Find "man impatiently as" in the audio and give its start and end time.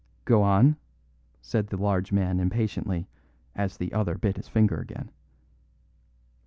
2.11-3.77